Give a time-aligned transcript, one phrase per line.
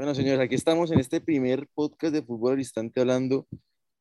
[0.00, 3.46] Bueno, señores, aquí estamos en este primer podcast de fútbol al instante hablando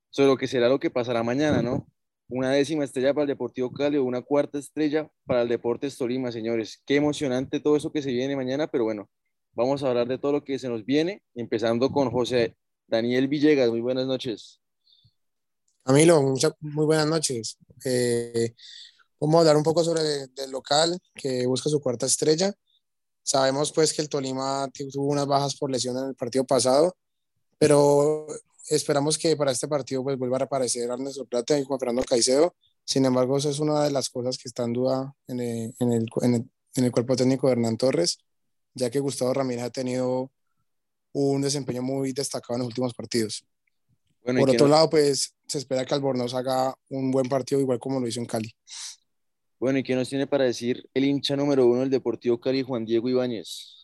[0.09, 1.89] sobre lo que será lo que pasará mañana, ¿no?
[2.29, 6.31] Una décima estrella para el Deportivo Cali o una cuarta estrella para el Deportes Tolima,
[6.31, 6.81] señores.
[6.85, 9.09] Qué emocionante todo eso que se viene mañana, pero bueno,
[9.51, 12.55] vamos a hablar de todo lo que se nos viene, empezando con José
[12.87, 13.69] Daniel Villegas.
[13.69, 14.61] Muy buenas noches.
[15.83, 16.21] Camilo,
[16.61, 17.57] muy buenas noches.
[17.83, 18.55] Eh,
[19.19, 22.55] vamos a hablar un poco sobre el local que busca su cuarta estrella
[23.29, 26.97] Sabemos pues que el Tolima tuvo unas bajas por lesión en el partido pasado,
[27.59, 28.25] pero
[28.69, 32.55] esperamos que para este partido pues vuelva a aparecer Ernesto Plata y Juan Fernando Caicedo.
[32.83, 35.91] Sin embargo, eso es una de las cosas que está en duda en el, en
[35.91, 38.17] el, en el, cuerpo técnico de Hernán Torres,
[38.73, 40.31] ya que Gustavo Ramírez ha tenido
[41.11, 43.45] un desempeño muy destacado en los últimos partidos.
[44.23, 48.07] Por otro lado, pues se espera que Albornoz haga un buen partido igual como lo
[48.07, 48.51] hizo en Cali.
[49.59, 52.85] Bueno, ¿y qué nos tiene para decir el hincha número uno del Deportivo Cali, Juan
[52.85, 53.75] Diego Ibáñez?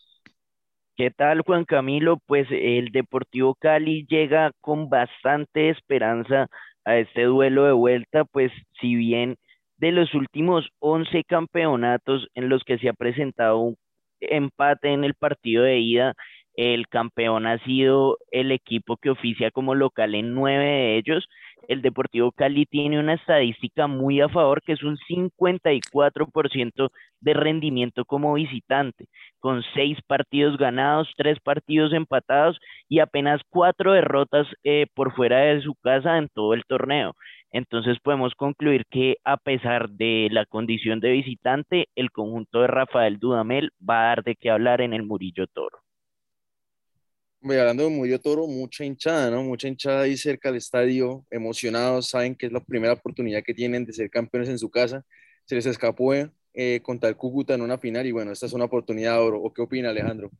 [0.96, 2.18] ¿Qué tal, Juan Camilo?
[2.26, 6.48] Pues el Deportivo Cali llega con bastante esperanza
[6.84, 9.36] a este duelo de vuelta, pues si bien
[9.76, 13.76] de los últimos 11 campeonatos en los que se ha presentado un
[14.20, 16.14] empate en el partido de ida,
[16.54, 21.28] el campeón ha sido el equipo que oficia como local en nueve de ellos
[21.68, 26.90] el Deportivo Cali tiene una estadística muy a favor, que es un 54%
[27.20, 29.06] de rendimiento como visitante,
[29.38, 35.62] con seis partidos ganados, tres partidos empatados y apenas cuatro derrotas eh, por fuera de
[35.62, 37.14] su casa en todo el torneo.
[37.52, 43.18] Entonces podemos concluir que a pesar de la condición de visitante, el conjunto de Rafael
[43.18, 45.85] Dudamel va a dar de qué hablar en el Murillo Toro
[47.54, 49.42] hablando de Murillo Toro, mucha hinchada, ¿no?
[49.44, 53.84] Mucha hinchada ahí cerca del estadio, emocionados, saben que es la primera oportunidad que tienen
[53.86, 55.04] de ser campeones en su casa.
[55.44, 59.12] Se les escapó eh, contra Cúcuta en una final y bueno, esta es una oportunidad
[59.14, 59.40] de oro.
[59.42, 60.30] ¿O qué opina Alejandro?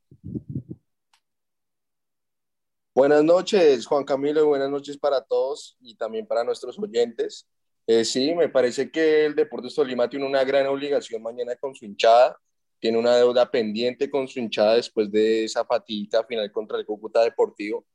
[2.93, 7.47] Buenas noches, Juan Camilo, y buenas noches para todos y también para nuestros oyentes.
[7.87, 11.85] Eh, sí, me parece que el Deportes Tolima tiene una gran obligación mañana con su
[11.85, 12.37] hinchada
[12.79, 17.23] tiene una deuda pendiente con su hinchada después de esa fatiguita final contra el Cúcuta
[17.23, 17.87] Deportivo,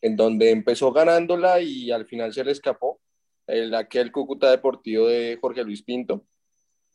[0.00, 3.00] en donde empezó ganándola y al final se le escapó
[3.46, 6.24] el, aquel Cúcuta Deportivo de Jorge Luis Pinto.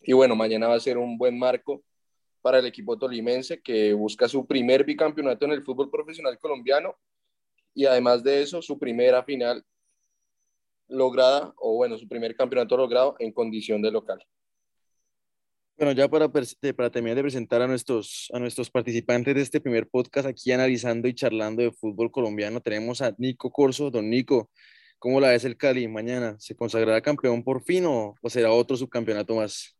[0.02, 1.84] Y bueno, mañana va a ser un buen marco
[2.42, 6.96] para el equipo tolimense que busca su primer bicampeonato en el fútbol profesional colombiano
[7.74, 9.66] y además de eso su primera final
[10.90, 14.24] lograda o bueno, su primer campeonato logrado en condición de local.
[15.76, 19.90] Bueno, ya para, para terminar de presentar a nuestros, a nuestros participantes de este primer
[19.90, 23.90] podcast aquí analizando y charlando de fútbol colombiano, tenemos a Nico Corso.
[23.90, 24.52] Don Nico,
[25.00, 26.36] ¿cómo la ves el Cali mañana?
[26.38, 29.76] ¿Se consagrará campeón por fin o, será otro subcampeonato más?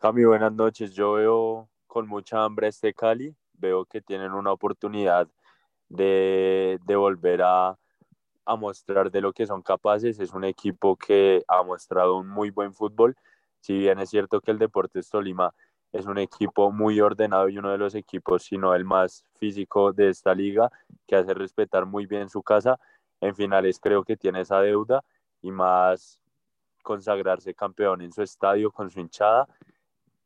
[0.00, 0.94] Cami, buenas noches.
[0.94, 3.36] Yo veo con mucha hambre este Cali.
[3.52, 5.28] Veo que tienen una oportunidad
[5.90, 7.78] de, de volver a,
[8.46, 10.18] a mostrar de lo que son capaces.
[10.18, 13.14] Es un equipo que ha mostrado un muy buen fútbol
[13.66, 15.52] si bien es cierto que el Deportes Tolima
[15.90, 19.92] es un equipo muy ordenado y uno de los equipos, si no el más físico
[19.92, 20.70] de esta liga,
[21.04, 22.78] que hace respetar muy bien su casa,
[23.20, 25.02] en finales creo que tiene esa deuda
[25.42, 26.20] y más
[26.84, 29.48] consagrarse campeón en su estadio con su hinchada.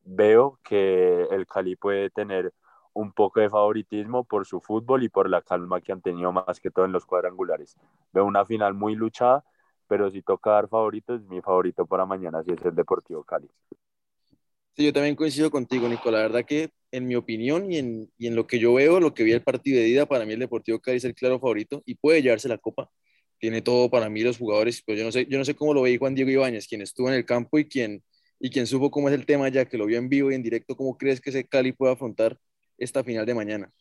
[0.04, 2.52] Veo que el Cali puede tener
[2.92, 6.60] un poco de favoritismo por su fútbol y por la calma que han tenido más
[6.60, 7.78] que todo en los cuadrangulares.
[8.12, 9.42] Veo una final muy luchada
[9.90, 13.48] pero si toca dar favoritos, mi favorito para mañana sí es el Deportivo Cali.
[14.76, 16.12] Sí, yo también coincido contigo, Nico.
[16.12, 19.14] La verdad que en mi opinión y en, y en lo que yo veo, lo
[19.14, 21.82] que vi el partido de ida, para mí el Deportivo Cali es el claro favorito
[21.87, 22.88] y puede llevarse la copa.
[23.38, 25.82] Tiene todo para mí los jugadores, pues yo no sé, yo no sé cómo lo
[25.82, 28.04] veía Juan Diego Ibáñez, quien estuvo en el campo y quien,
[28.38, 30.42] y quien supo cómo es el tema ya, que lo vio en vivo y en
[30.44, 32.38] directo, ¿cómo crees que ese Cali puede afrontar
[32.78, 33.72] esta final de mañana?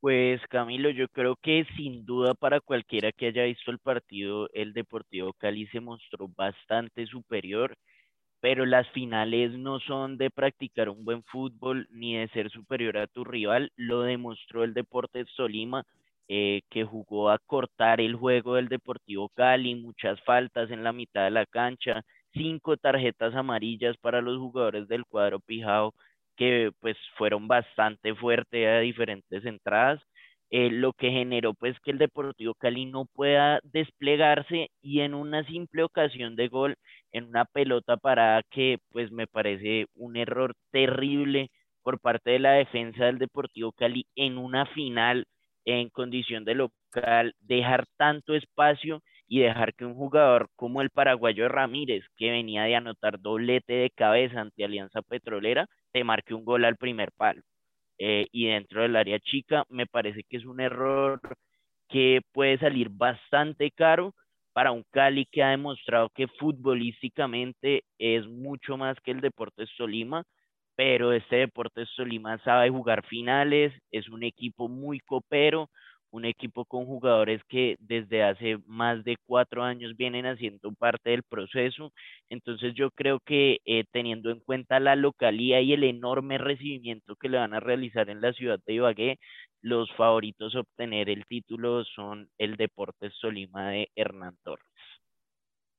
[0.00, 4.72] Pues Camilo, yo creo que sin duda para cualquiera que haya visto el partido, el
[4.72, 7.76] Deportivo Cali se mostró bastante superior,
[8.40, 13.08] pero las finales no son de practicar un buen fútbol ni de ser superior a
[13.08, 15.84] tu rival, lo demostró el Deportes Solima,
[16.28, 21.24] eh, que jugó a cortar el juego del Deportivo Cali, muchas faltas en la mitad
[21.24, 22.02] de la cancha,
[22.34, 25.94] cinco tarjetas amarillas para los jugadores del cuadro Pijao
[26.38, 30.00] que pues fueron bastante fuertes a diferentes entradas,
[30.50, 35.44] eh, lo que generó pues que el Deportivo Cali no pueda desplegarse y en una
[35.44, 36.76] simple ocasión de gol,
[37.12, 41.50] en una pelota parada que pues me parece un error terrible
[41.82, 45.26] por parte de la defensa del Deportivo Cali en una final
[45.66, 51.48] en condición de local, dejar tanto espacio y dejar que un jugador como el paraguayo
[51.48, 56.64] Ramírez, que venía de anotar doblete de cabeza ante Alianza Petrolera, te marque un gol
[56.64, 57.42] al primer palo.
[57.98, 59.64] eh, y dentro del área chica.
[59.70, 61.20] Me parece que es un error
[61.88, 64.14] que puede salir bastante caro
[64.52, 70.24] para un Cali que ha demostrado que futbolísticamente es mucho más que el Deportes Tolima,
[70.76, 75.70] pero este Deportes Tolima sabe jugar finales, es un equipo muy copero,
[76.10, 81.22] un equipo con jugadores que desde hace más de cuatro años vienen haciendo parte del
[81.22, 81.92] proceso.
[82.30, 87.28] Entonces yo creo que eh, teniendo en cuenta la localía y el enorme recibimiento que
[87.28, 89.18] le van a realizar en la ciudad de Ibagué,
[89.60, 94.64] los favoritos a obtener el título son el Deportes Solima de Hernán Torres.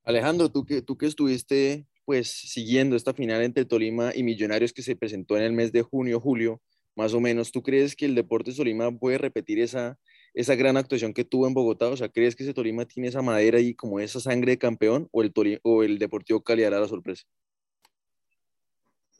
[0.03, 4.81] Alejandro, tú que, tú que estuviste pues siguiendo esta final entre Tolima y Millonarios que
[4.81, 6.59] se presentó en el mes de junio, julio,
[6.95, 9.97] más o menos, ¿tú crees que el Deportes Tolima puede repetir esa,
[10.33, 11.87] esa gran actuación que tuvo en Bogotá?
[11.87, 15.07] O sea, ¿crees que ese Tolima tiene esa madera y como esa sangre de campeón
[15.11, 15.33] o el,
[15.63, 17.25] o el Deportivo Cali hará la sorpresa?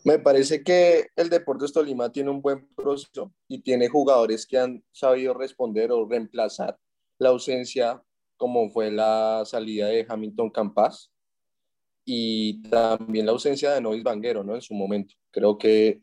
[0.03, 4.83] Me parece que el Deportes Tolima tiene un buen proceso y tiene jugadores que han
[4.91, 6.77] sabido responder o reemplazar
[7.17, 8.01] la ausencia,
[8.38, 11.11] como fue la salida de Hamilton Campas
[12.06, 14.56] y también la ausencia de Nois Vanguero, ¿no?
[14.56, 15.15] En su momento.
[15.31, 16.01] Creo que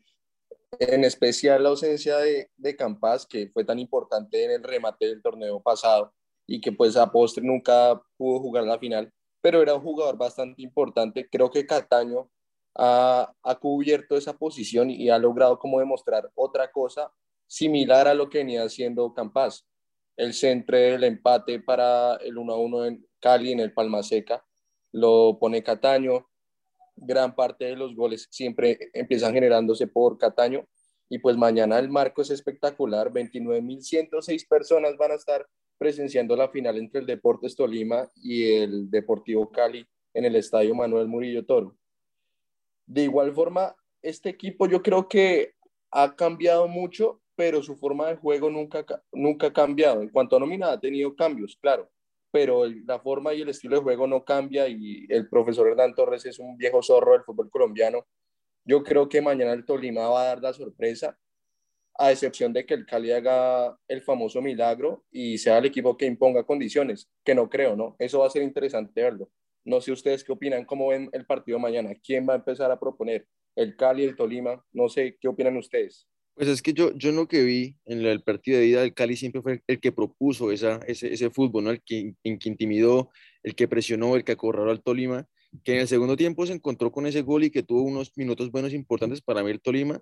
[0.79, 5.21] en especial la ausencia de, de Campas, que fue tan importante en el remate del
[5.21, 6.13] torneo pasado
[6.45, 9.11] y que pues a postre nunca pudo jugar la final,
[9.41, 11.27] pero era un jugador bastante importante.
[11.29, 12.29] Creo que Cataño
[12.75, 17.11] ha, ha cubierto esa posición y ha logrado como demostrar otra cosa
[17.47, 19.65] similar a lo que venía haciendo Campas.
[20.15, 24.43] El centro del empate para el 1 a 1 en Cali, en el Palma Seca,
[24.91, 26.27] lo pone Cataño,
[26.97, 30.67] gran parte de los goles siempre empiezan generándose por Cataño.
[31.09, 33.11] Y pues mañana el marco es espectacular.
[33.11, 35.47] 29.106 personas van a estar
[35.77, 41.07] presenciando la final entre el Deportes Tolima y el Deportivo Cali en el Estadio Manuel
[41.07, 41.77] Murillo Toro.
[42.85, 45.53] De igual forma, este equipo yo creo que
[45.91, 50.01] ha cambiado mucho, pero su forma de juego nunca, nunca ha cambiado.
[50.01, 51.89] En cuanto a nómina, ha tenido cambios, claro,
[52.37, 56.23] pero la forma y el estilo de juego no cambia y el profesor Hernán Torres
[56.27, 58.05] es un viejo zorro del fútbol colombiano.
[58.63, 61.17] Yo creo que mañana el Tolima va a dar la sorpresa,
[61.95, 66.05] a excepción de que el Cali haga el famoso milagro y sea el equipo que
[66.05, 67.95] imponga condiciones, que no creo, ¿no?
[67.97, 69.31] Eso va a ser interesante verlo.
[69.65, 72.79] No sé ustedes qué opinan, cómo ven el partido mañana, quién va a empezar a
[72.79, 73.25] proponer,
[73.55, 76.07] el Cali, el Tolima, no sé qué opinan ustedes.
[76.37, 79.17] Pues es que yo, yo lo que vi en el partido de ida del Cali
[79.17, 81.71] siempre fue el que propuso esa, ese, ese fútbol, ¿no?
[81.71, 83.09] El que, el que intimidó,
[83.41, 85.25] el que presionó, el que acorraló al Tolima,
[85.63, 88.51] que en el segundo tiempo se encontró con ese gol y que tuvo unos minutos
[88.51, 89.99] buenos importantes para mí el Tolima,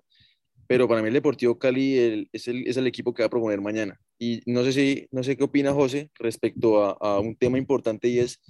[0.66, 3.62] pero para mí el Deportivo Cali es, el, es el equipo que va a proponer
[3.62, 3.98] mañana.
[4.18, 8.08] Y no sé, si, no sé qué opina José respecto a, a un tema importante
[8.08, 8.42] y es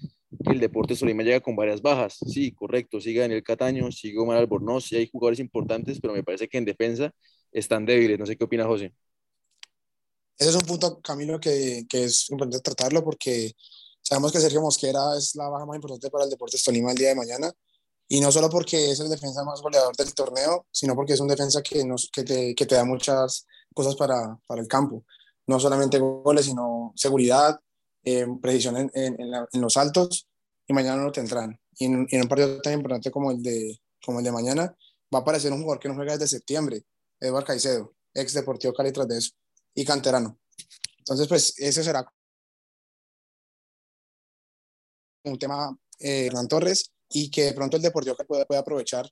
[0.45, 2.17] que el Deportes Tolima llega con varias bajas.
[2.27, 6.49] Sí, correcto, sigue Daniel Cataño, sigue Omar Albornoz, sí hay jugadores importantes, pero me parece
[6.49, 7.15] que en defensa
[7.59, 8.19] están débiles.
[8.19, 8.93] No sé qué opina José.
[10.39, 13.53] Ese es un punto, Camilo, que, que es importante tratarlo porque
[14.03, 17.09] sabemos que Sergio Mosquera es la baja más importante para el Deportes Tolima el día
[17.09, 17.53] de mañana.
[18.09, 21.29] Y no solo porque es el defensa más goleador del torneo, sino porque es un
[21.29, 25.05] defensa que, nos, que, te, que te da muchas cosas para, para el campo.
[25.47, 27.59] No solamente goles, sino seguridad,
[28.05, 30.29] eh, precisión en, en, en, los altos.
[30.69, 31.59] Y mañana no lo tendrán.
[31.79, 34.77] Y en, en, un partido tan importante como el, de, como el de mañana,
[35.13, 36.85] va a aparecer un jugador que no juega desde septiembre,
[37.21, 39.33] Eduardo Caicedo, ex Deportivo Cali tras de eso,
[39.75, 40.39] y canterano.
[40.99, 42.05] Entonces, pues ese será
[45.25, 49.11] un tema eh, Hernán Torres y que de pronto el Deportivo Cali puede, puede aprovechar.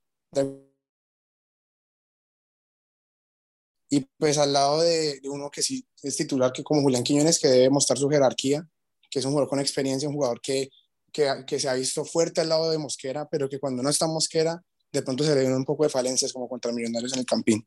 [3.90, 7.38] Y pues al lado de, de, uno que sí es titular, que como Julián Quiñones,
[7.38, 8.66] que debe mostrar su jerarquía,
[9.10, 10.70] que es un jugador con experiencia, un jugador que,
[11.12, 14.08] que, que se ha visto fuerte al lado de Mosquera, pero que cuando no está
[14.08, 14.60] Mosquera,
[14.92, 17.64] de pronto se le ven un poco de falencias como contra Millonarios en el Campín.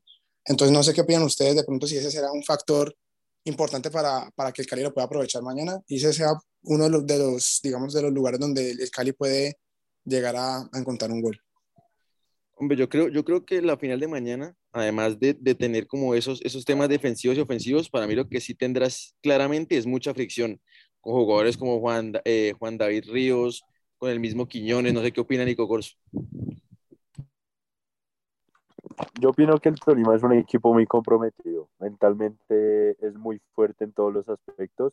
[0.48, 2.94] Entonces, no sé qué opinan ustedes de pronto si ese será un factor
[3.44, 6.90] importante para, para que el Cali lo pueda aprovechar mañana y ese sea uno de
[6.90, 9.58] los, de los, digamos, de los lugares donde el Cali puede
[10.04, 11.40] llegar a, encontrar un gol.
[12.54, 16.14] Hombre, yo creo, yo creo que la final de mañana, además de, de, tener como
[16.14, 20.12] esos, esos temas defensivos y ofensivos, para mí lo que sí tendrás claramente es mucha
[20.12, 20.60] fricción
[21.00, 23.62] con jugadores como Juan, eh, Juan David Ríos,
[23.96, 25.94] con el mismo Quiñones, no sé qué opina Nico Corso.
[29.20, 33.92] Yo opino que el Tolima es un equipo muy comprometido, mentalmente es muy fuerte en
[33.92, 34.92] todos los aspectos,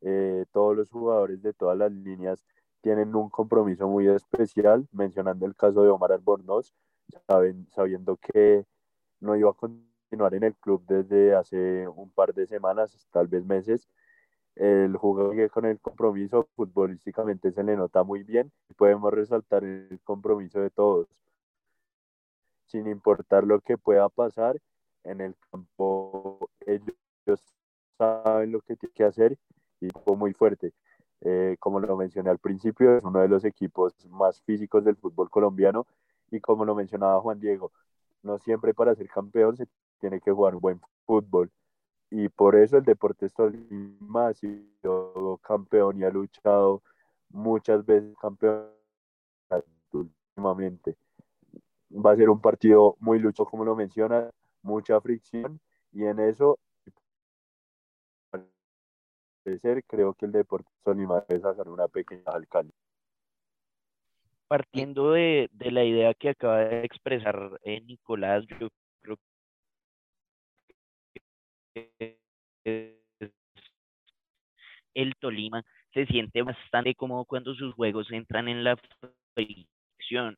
[0.00, 2.44] eh, todos los jugadores de todas las líneas
[2.80, 6.72] tienen un compromiso muy especial, mencionando el caso de Omar Albornoz,
[7.26, 8.64] saben, sabiendo que
[9.20, 13.44] no iba a continuar en el club desde hace un par de semanas, tal vez
[13.44, 13.88] meses.
[14.56, 20.00] El jugador con el compromiso futbolísticamente se le nota muy bien y podemos resaltar el
[20.04, 21.08] compromiso de todos
[22.70, 24.60] sin importar lo que pueda pasar,
[25.04, 26.94] en el campo ellos
[27.98, 29.38] saben lo que tienen que hacer
[29.80, 30.72] y fue muy fuerte.
[31.22, 35.30] Eh, como lo mencioné al principio, es uno de los equipos más físicos del fútbol
[35.30, 35.86] colombiano
[36.30, 37.72] y como lo mencionaba Juan Diego,
[38.22, 39.66] no siempre para ser campeón se
[40.00, 41.50] tiene que jugar buen fútbol
[42.10, 46.82] y por eso el Deportes Tolima ha sido campeón y ha luchado
[47.30, 48.68] muchas veces campeón
[49.92, 50.96] últimamente.
[51.92, 54.30] Va a ser un partido muy lucho, como lo menciona,
[54.62, 55.60] mucha fricción
[55.92, 56.58] y en eso
[59.86, 62.72] creo que el Deportes Tolima debe sacar una pequeña alcalde.
[64.48, 68.68] Partiendo de, de, la idea que acaba de expresar eh, Nicolás, yo
[69.00, 69.16] creo
[71.74, 72.18] que
[74.94, 75.62] el Tolima
[75.94, 78.76] se siente bastante cómodo cuando sus juegos entran en la
[79.34, 80.36] fricción.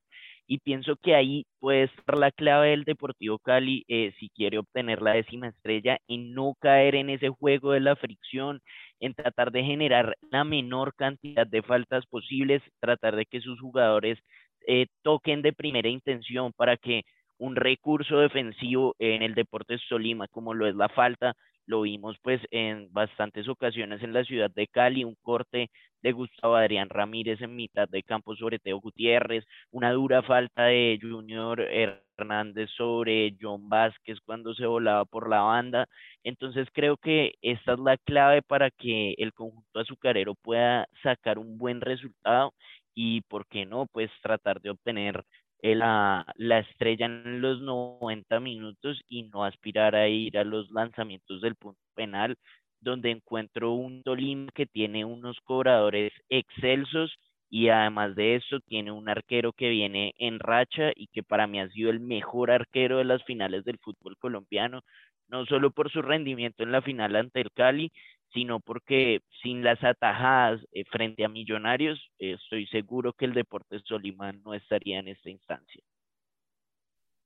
[0.53, 5.01] Y pienso que ahí puede estar la clave del Deportivo Cali eh, si quiere obtener
[5.01, 8.61] la décima estrella en no caer en ese juego de la fricción,
[9.01, 14.19] en tratar de generar la menor cantidad de faltas posibles, tratar de que sus jugadores
[14.67, 17.05] eh, toquen de primera intención para que
[17.39, 21.35] un recurso defensivo en el Deportes Tolima, como lo es la falta,
[21.67, 25.71] lo vimos pues en bastantes ocasiones en la ciudad de Cali, un corte
[26.03, 30.99] de Gustavo Adrián Ramírez en mitad de campo sobre Teo Gutiérrez, una dura falta de
[31.01, 35.87] Junior Hernández sobre John Vázquez cuando se volaba por la banda.
[36.25, 41.59] Entonces creo que esta es la clave para que el conjunto azucarero pueda sacar un
[41.59, 42.53] buen resultado
[42.95, 43.87] y, ¿por qué no?
[43.87, 45.25] Pues tratar de obtener
[45.63, 51.41] la, la estrella en los 90 minutos y no aspirar a ir a los lanzamientos
[51.41, 52.37] del punto penal,
[52.81, 57.15] donde encuentro un Tolima que tiene unos cobradores excelsos
[57.49, 61.61] y además de eso tiene un arquero que viene en racha y que para mí
[61.61, 64.83] ha sido el mejor arquero de las finales del fútbol colombiano,
[65.29, 67.93] no solo por su rendimiento en la final ante el Cali,
[68.33, 73.83] sino porque sin las atajadas eh, frente a Millonarios, eh, estoy seguro que el Deportes
[73.85, 75.83] Tolima no estaría en esta instancia.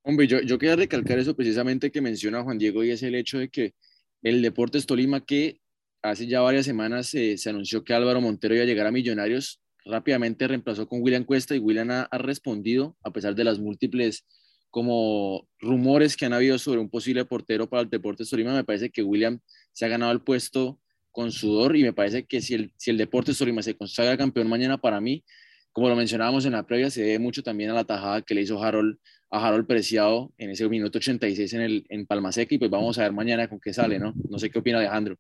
[0.02, 3.38] Hombre, yo, yo quería recalcar eso precisamente que menciona Juan Diego y es el hecho
[3.38, 3.74] de que
[4.22, 5.60] el Deportes Tolima que
[6.02, 10.46] hace ya varias semanas se anunció que Álvaro Montero iba a llegar a Millonarios, rápidamente
[10.46, 14.24] reemplazó con William Cuesta y William ha, ha respondido a pesar de las múltiples
[14.70, 18.90] como rumores que han habido sobre un posible portero para el Deportes Tolima, me parece
[18.90, 19.40] que William
[19.72, 20.78] se ha ganado el puesto
[21.16, 24.50] con sudor y me parece que si el, si el Deportes Tolima se consagra campeón
[24.50, 25.24] mañana para mí,
[25.72, 28.42] como lo mencionábamos en la previa, se debe mucho también a la tajada que le
[28.42, 28.98] hizo Harold,
[29.30, 33.04] a Harold Preciado en ese minuto 86 en, el, en Palmaseca y pues vamos a
[33.04, 34.12] ver mañana con qué sale, ¿no?
[34.28, 35.16] No sé qué opina Alejandro.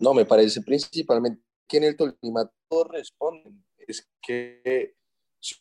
[0.00, 3.64] No, me parece principalmente que en el Tolima todos responden.
[3.78, 4.96] Es que
[5.38, 5.54] si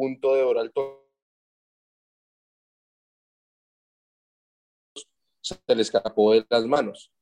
[0.00, 0.62] punto de oro
[5.42, 7.12] se le escapó de las manos.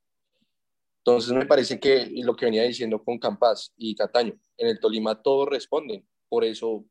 [0.99, 5.21] Entonces me parece que lo que venía diciendo con Campas y Cataño, en el Tolima
[5.21, 6.07] todos responden.
[6.29, 6.85] Por eso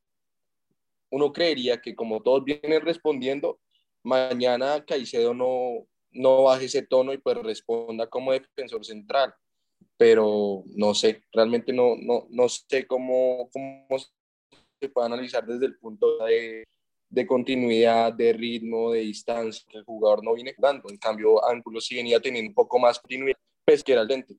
[1.09, 3.61] uno creería que como todos vienen respondiendo,
[4.03, 9.33] mañana Caicedo no, no baje ese tono y pues responda como defensor central.
[9.95, 13.49] Pero no sé, realmente no, no, no sé cómo
[14.79, 16.63] se puede analizar desde el punto de,
[17.09, 20.89] de continuidad, de ritmo, de distancia, que el jugador no viene jugando.
[20.89, 24.35] En cambio, Ángulo sí venía teniendo un poco más continuidad, pues que era el dente.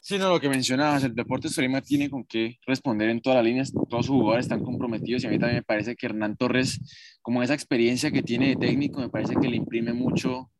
[0.00, 3.44] Sí, no, lo que mencionabas, el Deportes Tolima tiene con qué responder en todas las
[3.46, 6.78] líneas, todos sus jugadores están comprometidos y a mí también me parece que Hernán Torres,
[7.22, 10.50] como esa experiencia que tiene de técnico, me parece que le imprime mucho,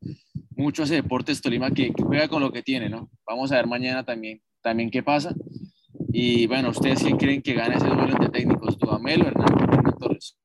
[0.57, 3.11] mucho a ese Deportes Tolima que, que juega con lo que tiene, ¿no?
[3.27, 5.35] Vamos a ver mañana también también qué pasa.
[6.13, 8.79] Y bueno, ¿ustedes quién creen que gana ese duelo entre técnicos?
[8.79, 10.37] ¿Dudamel o Hernán, Torres?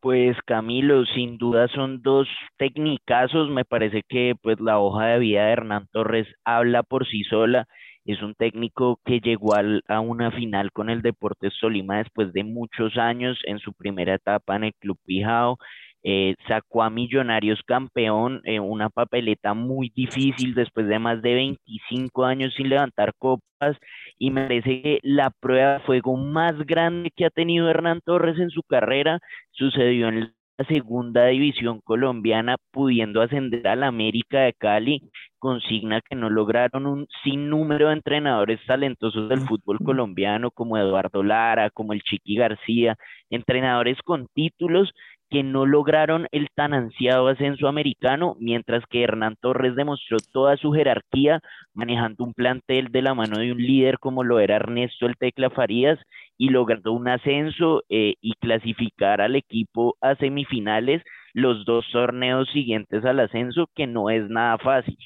[0.00, 3.50] Pues Camilo, sin duda son dos técnicazos.
[3.50, 7.66] Me parece que pues la hoja de vida de Hernán Torres habla por sí sola.
[8.04, 12.96] Es un técnico que llegó a una final con el Deportes Solima después de muchos
[12.96, 15.58] años en su primera etapa en el Club Pijao
[16.02, 22.24] eh, sacó a Millonarios campeón, en una papeleta muy difícil después de más de 25
[22.24, 23.76] años sin levantar copas
[24.18, 28.38] y me parece que la prueba de fuego más grande que ha tenido Hernán Torres
[28.38, 29.20] en su carrera
[29.52, 35.02] sucedió en la segunda división colombiana, pudiendo ascender al América de Cali,
[35.38, 41.70] consigna que no lograron un sinnúmero de entrenadores talentosos del fútbol colombiano, como Eduardo Lara,
[41.70, 42.96] como el Chiqui García,
[43.30, 44.92] entrenadores con títulos
[45.30, 50.72] que no lograron el tan ansiado ascenso americano, mientras que Hernán Torres demostró toda su
[50.72, 51.40] jerarquía
[51.74, 55.50] manejando un plantel de la mano de un líder como lo era Ernesto el Tecla
[55.50, 55.98] Farías
[56.36, 61.02] y logrando un ascenso eh, y clasificar al equipo a semifinales
[61.34, 64.98] los dos torneos siguientes al ascenso, que no es nada fácil.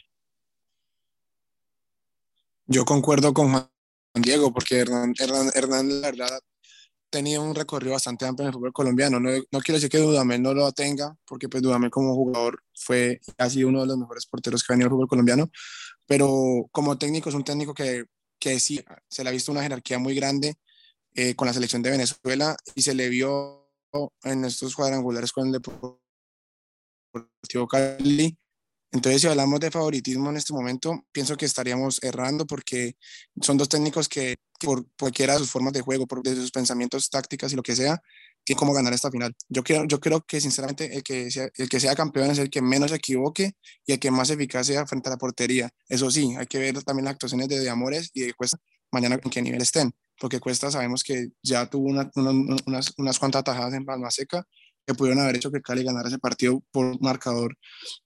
[2.66, 3.68] Yo concuerdo con Juan
[4.14, 6.40] Diego, porque Hernán, Hernán, Hernán la verdad,
[7.12, 9.20] tenía un recorrido bastante amplio en el fútbol colombiano.
[9.20, 13.20] No, no quiero decir que Dudamel no lo tenga, porque pues Dudamel como jugador fue
[13.36, 15.50] casi uno de los mejores porteros que ha venido al fútbol colombiano,
[16.06, 18.06] pero como técnico es un técnico que,
[18.40, 20.56] que sí, se le ha visto una jerarquía muy grande
[21.14, 23.68] eh, con la selección de Venezuela y se le vio
[24.24, 26.00] en estos cuadrangulares con el Deportivo
[27.70, 28.36] Cali
[28.92, 32.96] entonces, si hablamos de favoritismo en este momento, pienso que estaríamos errando porque
[33.40, 37.08] son dos técnicos que, por cualquiera de sus formas de juego, por de sus pensamientos,
[37.08, 38.02] tácticas y lo que sea,
[38.44, 39.34] tienen cómo ganar esta final.
[39.48, 42.50] Yo creo, yo creo que sinceramente el que, sea, el que sea campeón es el
[42.50, 43.52] que menos se equivoque
[43.86, 45.70] y el que más eficaz sea frente a la portería.
[45.88, 48.58] Eso sí, hay que ver también las actuaciones de, de Amores y de Cuesta
[48.90, 53.42] mañana en qué nivel estén, porque Cuesta sabemos que ya tuvo una, unas, unas cuantas
[53.42, 54.46] tajadas en Palma Seca
[54.86, 57.56] que pudieron haber hecho que Cali ganara ese partido por marcador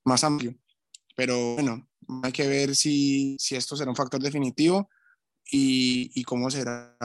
[0.04, 0.54] más amplio.
[1.16, 1.88] Pero bueno,
[2.22, 4.88] hay que ver si, si esto será un factor definitivo
[5.50, 6.96] y, y cómo será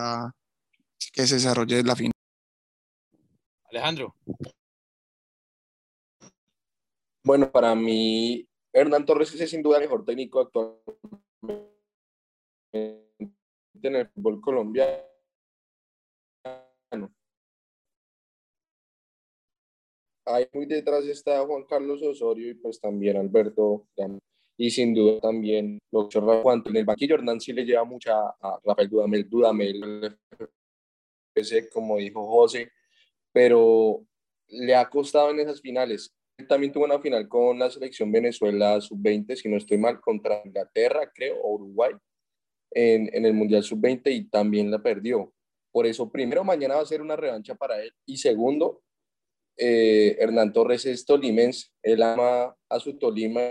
[1.13, 2.11] que se desarrolle la final.
[3.69, 4.15] Alejandro.
[7.23, 11.71] Bueno, para mí, Hernán Torres es sin duda el mejor técnico actualmente
[12.73, 15.01] en el fútbol colombiano.
[20.25, 23.87] Ahí muy detrás está Juan Carlos Osorio y pues también Alberto
[24.57, 28.13] y sin duda también lo que Juan en el banquillo Hernán sí le lleva mucha
[28.39, 30.17] a Rafael Dudamel, Dudamel
[31.71, 32.71] como dijo José,
[33.31, 34.05] pero
[34.47, 36.13] le ha costado en esas finales.
[36.47, 41.11] También tuvo una final con la selección Venezuela sub-20, si no estoy mal, contra Inglaterra,
[41.13, 41.93] creo, o Uruguay,
[42.71, 45.33] en, en el Mundial sub-20 y también la perdió.
[45.71, 48.81] Por eso, primero, mañana va a ser una revancha para él y segundo,
[49.57, 53.41] eh, Hernán Torres es tolimense, él ama a su Tolima.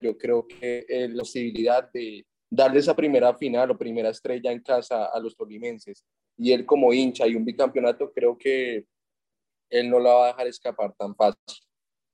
[0.00, 4.60] Yo creo que eh, la posibilidad de darle esa primera final o primera estrella en
[4.62, 6.04] casa a los tolimenses
[6.36, 8.86] y él como hincha y un bicampeonato, creo que
[9.70, 11.38] él no la va a dejar escapar tan fácil.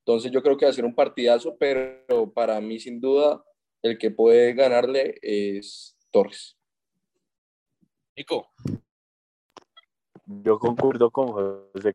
[0.05, 3.43] Entonces yo creo que va a ser un partidazo, pero para mí sin duda
[3.83, 6.57] el que puede ganarle es Torres.
[8.17, 8.49] Nico.
[10.27, 11.95] Yo concuerdo con José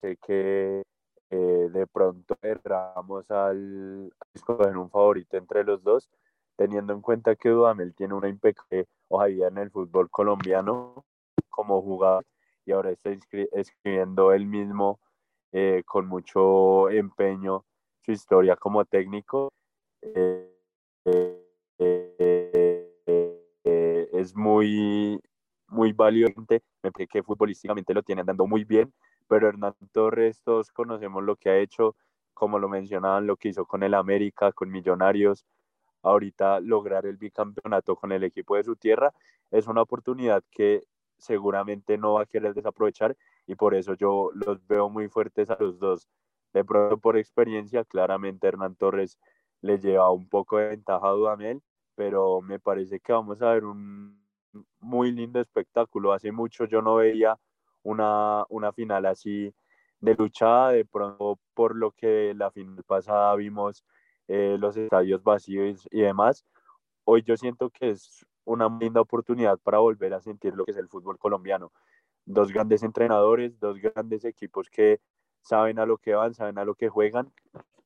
[0.00, 0.82] que
[1.30, 6.10] eh, de pronto erramos al escoger un favorito entre los dos,
[6.56, 11.04] teniendo en cuenta que Dudamel tiene una impecable hoja en el fútbol colombiano
[11.48, 12.24] como jugador
[12.66, 13.10] y ahora está
[13.52, 15.00] escribiendo él mismo
[15.52, 17.64] eh, con mucho empeño
[18.04, 19.52] su historia como técnico.
[20.02, 20.46] Eh,
[24.12, 25.20] es muy,
[25.68, 28.92] muy valiente, me parece que futbolísticamente lo tiene andando muy bien
[29.30, 31.94] pero Hernán Torres todos conocemos lo que ha hecho,
[32.34, 35.46] como lo mencionaban, lo que hizo con el América, con Millonarios,
[36.02, 39.14] ahorita lograr el bicampeonato con el equipo de su tierra,
[39.52, 40.82] es una oportunidad que
[41.16, 43.16] seguramente no va a querer desaprovechar
[43.46, 46.08] y por eso yo los veo muy fuertes a los dos.
[46.52, 49.16] De pronto por experiencia, claramente Hernán Torres
[49.60, 51.62] le lleva un poco de ventaja a Dudamel,
[51.94, 54.20] pero me parece que vamos a ver un
[54.80, 56.12] muy lindo espectáculo.
[56.12, 57.38] Hace mucho yo no veía
[57.82, 59.54] una, una final así
[60.00, 63.84] de luchada, de pronto por lo que la final pasada vimos
[64.28, 66.44] eh, los estadios vacíos y demás,
[67.04, 70.76] hoy yo siento que es una linda oportunidad para volver a sentir lo que es
[70.76, 71.72] el fútbol colombiano.
[72.24, 75.00] Dos grandes entrenadores, dos grandes equipos que
[75.42, 77.32] saben a lo que van, saben a lo que juegan,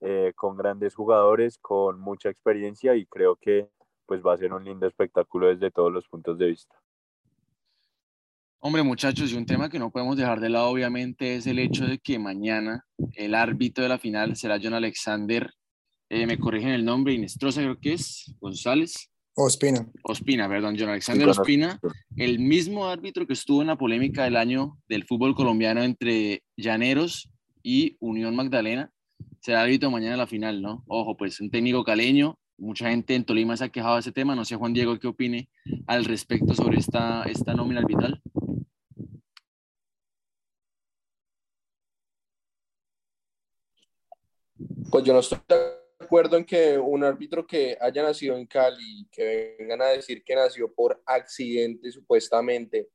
[0.00, 3.70] eh, con grandes jugadores, con mucha experiencia y creo que
[4.06, 6.76] pues va a ser un lindo espectáculo desde todos los puntos de vista.
[8.66, 11.84] Hombre, muchachos, y un tema que no podemos dejar de lado, obviamente, es el hecho
[11.84, 15.52] de que mañana el árbitro de la final será John Alexander,
[16.08, 19.10] eh, me corrigen el nombre, Inestrosa creo que es, González.
[19.34, 19.86] Ospina.
[20.02, 21.78] Ospina, perdón, John Alexander Ospina,
[22.16, 27.30] el mismo árbitro que estuvo en la polémica del año del fútbol colombiano entre Llaneros
[27.62, 28.90] y Unión Magdalena,
[29.42, 30.84] será árbitro mañana en la final, ¿no?
[30.86, 34.34] Ojo, pues un técnico caleño, mucha gente en Tolima se ha quejado de ese tema,
[34.34, 35.50] no sé Juan Diego qué opine
[35.86, 38.22] al respecto sobre esta, esta nómina arbitral.
[44.90, 49.06] Pues yo no estoy de acuerdo en que un árbitro que haya nacido en Cali,
[49.10, 52.88] que vengan a decir que nació por accidente supuestamente,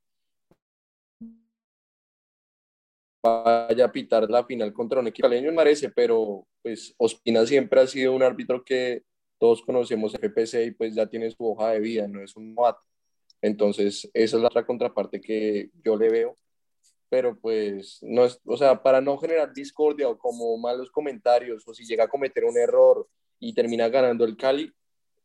[3.22, 7.86] vaya a pitar la final contra un equipo caleño, merece, pero pues Ospina siempre ha
[7.86, 9.02] sido un árbitro que
[9.38, 12.80] todos conocemos FPC y pues ya tiene su hoja de vida, no es un novato.
[13.42, 16.38] Entonces, esa es la otra contraparte que yo le veo.
[17.10, 21.74] Pero pues, no es, o sea, para no generar discordia o como malos comentarios, o
[21.74, 23.06] si llega a cometer un error
[23.38, 24.72] y termina ganando el Cali,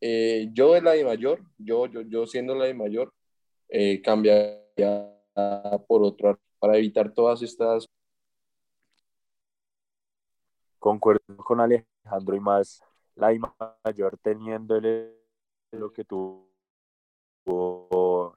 [0.00, 3.14] eh, yo de la de mayor, yo, yo, yo siendo la de mayor,
[3.68, 5.12] eh, cambiaría
[5.88, 7.88] por otro para evitar todas estas.
[10.78, 12.82] Concuerdo con Alejandro y más
[13.16, 13.34] la
[13.84, 14.80] mayor teniendo
[15.72, 16.46] lo que tuvo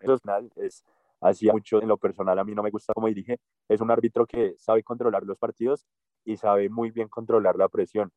[0.01, 0.83] en es
[1.21, 4.25] hacía mucho en lo personal a mí no me gusta como dirige es un árbitro
[4.25, 5.85] que sabe controlar los partidos
[6.25, 8.11] y sabe muy bien controlar la presión.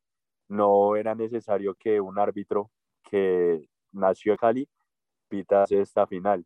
[0.47, 2.71] No era necesario que un árbitro
[3.09, 4.69] que nació en Cali
[5.29, 6.45] pitase esta final.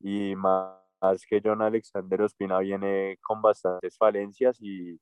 [0.00, 4.98] Y más que John Alexander Ospina viene con bastantes falencias y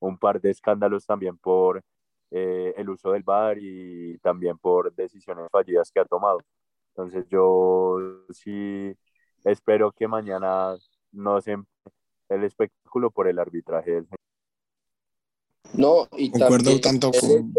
[0.00, 1.82] un par de escándalos también por
[2.30, 6.40] eh, el uso del VAR y también por decisiones fallidas que ha tomado.
[6.90, 7.98] Entonces yo
[8.30, 8.96] sí
[9.44, 10.76] espero que mañana
[11.12, 11.56] no se
[12.28, 14.06] el espectáculo por el arbitraje del
[15.74, 17.54] No, y Concuerdo tanto con...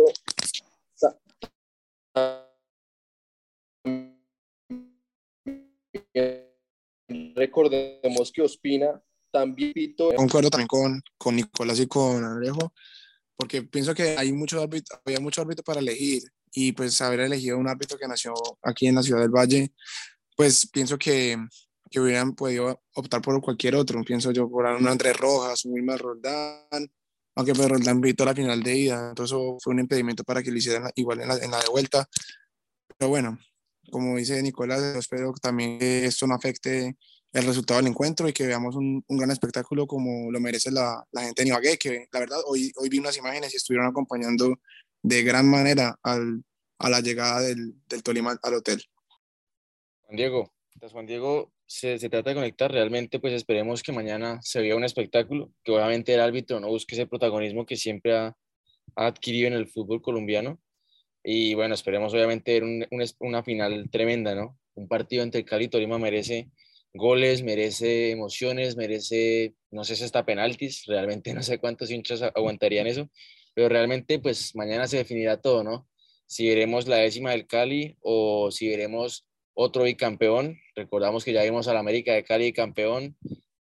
[7.35, 9.73] Recordemos que Ospina también
[10.15, 12.71] Concuerdo también con, con Nicolás y con Alejo,
[13.35, 17.57] porque pienso que hay mucho árbitro, había mucho árbitro para elegir y pues haber elegido
[17.57, 19.73] un árbitro que nació aquí en la ciudad del Valle,
[20.35, 21.35] pues pienso que,
[21.93, 24.03] que hubieran podido optar por cualquier otro.
[24.03, 26.91] Pienso yo por un Andrés Rojas, un Wilmar Roldán,
[27.35, 30.57] aunque pues Roldán gritó la final de ida, entonces fue un impedimento para que lo
[30.57, 32.09] hicieran igual en la, en la de vuelta.
[32.97, 33.37] Pero bueno,
[33.91, 36.97] como dice Nicolás, espero también que esto no afecte
[37.31, 41.05] el resultado del encuentro y que veamos un, un gran espectáculo como lo merece la,
[41.11, 44.55] la, gente de Ibagué, que la verdad hoy, hoy vi unas imágenes y estuvieron acompañando
[45.03, 46.43] de gran manera al,
[46.79, 48.83] a la llegada del, del, Tolima al hotel.
[50.01, 50.53] Juan Diego,
[50.91, 54.83] Juan Diego se, se, trata de conectar, realmente pues esperemos que mañana se vea un
[54.83, 58.35] espectáculo, que obviamente el árbitro no busque ese protagonismo que siempre ha,
[58.95, 60.59] adquirido en el fútbol colombiano
[61.23, 64.59] y bueno, esperemos obviamente un, un, una final tremenda, ¿no?
[64.75, 66.51] Un partido entre Cali y Tolima merece
[66.93, 72.85] goles, merece emociones, merece, no sé si está penaltis, realmente no sé cuántos hinchas aguantarían
[72.85, 73.09] eso,
[73.55, 75.87] pero realmente pues mañana se definirá todo, ¿no?
[76.27, 81.67] Si veremos la décima del Cali o si veremos otro bicampeón, recordamos que ya vimos
[81.67, 83.17] al América de Cali campeón,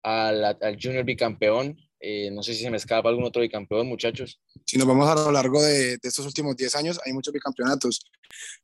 [0.03, 4.39] al, al Junior bicampeón, eh, no sé si se me escapa algún otro bicampeón, muchachos.
[4.65, 8.05] Si nos vamos a lo largo de, de estos últimos 10 años, hay muchos bicampeonatos,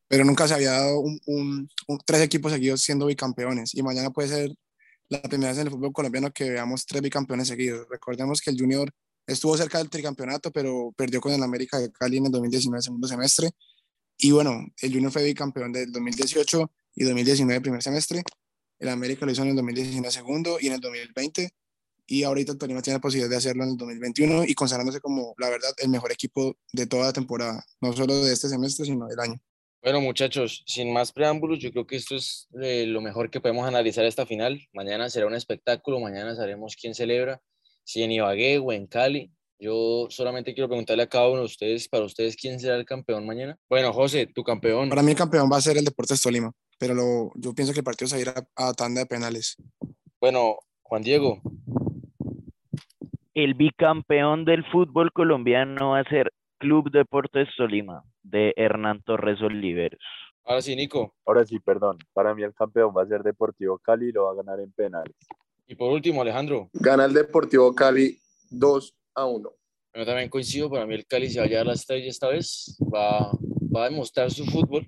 [0.07, 1.69] pero nunca se había dado un, un,
[2.05, 3.75] tres equipos seguidos siendo bicampeones.
[3.75, 4.51] Y mañana puede ser
[5.09, 7.87] la primera vez en el fútbol colombiano que veamos tres bicampeones seguidos.
[7.89, 8.89] Recordemos que el Junior
[9.27, 13.07] estuvo cerca del tricampeonato, pero perdió con el América de Cali en el 2019, segundo
[13.07, 13.49] semestre.
[14.17, 18.23] Y bueno, el Junior fue bicampeón del 2018 y 2019, primer semestre.
[18.79, 21.53] El América lo hizo en el 2019, segundo, y en el 2020
[22.07, 25.33] y ahorita el Tolima tiene la posibilidad de hacerlo en el 2021 y consagrándose como,
[25.37, 29.07] la verdad, el mejor equipo de toda la temporada, no solo de este semestre, sino
[29.07, 29.39] del año.
[29.81, 33.67] Bueno, muchachos, sin más preámbulos, yo creo que esto es eh, lo mejor que podemos
[33.67, 34.59] analizar esta final.
[34.73, 37.39] Mañana será un espectáculo, mañana sabremos quién celebra,
[37.83, 39.31] si en Ibagué o en Cali.
[39.59, 43.25] Yo solamente quiero preguntarle a cada uno de ustedes, para ustedes, ¿quién será el campeón
[43.25, 43.57] mañana?
[43.69, 44.89] Bueno, José, tu campeón.
[44.89, 47.79] Para mí el campeón va a ser el Deportes Tolima, pero lo, yo pienso que
[47.79, 49.57] el partido se irá a, a tanda de penales.
[50.19, 51.41] Bueno, Juan Diego,
[53.35, 59.99] el bicampeón del fútbol colombiano va a ser Club Deportes Tolima, de Hernán Torres Oliveros.
[60.45, 61.15] Ahora sí, Nico.
[61.25, 61.97] Ahora sí, perdón.
[62.13, 64.71] Para mí el campeón va a ser Deportivo Cali y lo va a ganar en
[64.71, 65.15] penales.
[65.67, 66.69] Y por último, Alejandro.
[66.73, 68.17] Gana el Deportivo Cali
[68.51, 69.51] 2 a 1.
[69.95, 72.77] Yo también coincido, para mí el Cali se va a llevar la estrella esta vez,
[72.81, 73.31] va,
[73.75, 74.87] va a demostrar su fútbol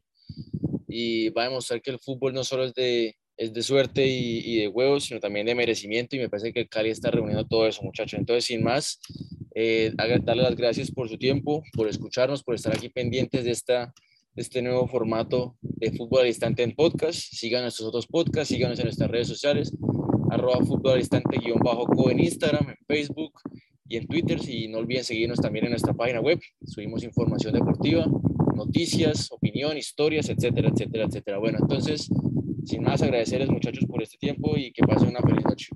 [0.88, 4.40] y va a demostrar que el fútbol no solo es de, es de suerte y,
[4.46, 7.46] y, de huevos, sino también de merecimiento y me parece que el Cali está reuniendo
[7.46, 8.20] todo eso, muchachos.
[8.20, 9.00] Entonces, sin más,
[9.60, 13.92] eh, darle las gracias por su tiempo, por escucharnos, por estar aquí pendientes de, esta,
[14.36, 17.20] de este nuevo formato de Fútbol al Instante en podcast.
[17.20, 19.74] Sigan nuestros otros podcasts, síganos en nuestras redes sociales,
[20.30, 23.34] arroba Fútbol al Instante guion bajo co en Instagram, en Facebook
[23.88, 24.40] y en Twitter.
[24.48, 26.40] Y no olviden seguirnos también en nuestra página web.
[26.64, 28.06] Subimos información deportiva,
[28.58, 31.38] noticias, opinión, historias, etcétera, etcétera, etcétera.
[31.38, 32.10] Bueno, entonces
[32.68, 35.70] sin más, agradecerles muchachos por este tiempo y que pasen una feliz noche.